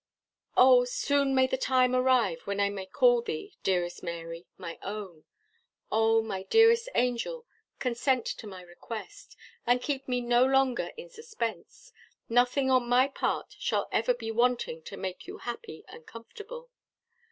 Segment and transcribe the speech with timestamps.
[0.57, 0.83] Oh!
[0.83, 5.25] soon may the time arrive when I may call thee, dearest Mary, my own.
[5.91, 6.23] Oh!
[6.23, 7.45] my dearest angel,
[7.77, 9.37] consent to my request,
[9.67, 11.93] and keep me no longer in suspense;
[12.27, 16.71] nothing on my part shall ever be wanting to make you happy and comfortable.